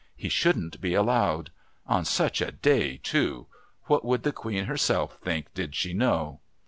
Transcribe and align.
He 0.15 0.29
shouldn't 0.29 0.81
be 0.81 0.95
allowed. 0.95 1.51
On 1.85 2.05
such 2.05 2.41
a 2.41 2.51
day, 2.51 2.97
too. 2.97 3.45
What 3.83 4.03
would 4.03 4.23
the 4.23 4.31
Queen 4.33 4.65
herself 4.65 5.19
think, 5.21 5.53
did 5.53 5.75
she 5.75 5.93
know? 5.93 6.39